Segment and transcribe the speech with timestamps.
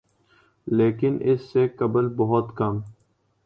[0.67, 2.79] لیکن اس سے قبل بہت کم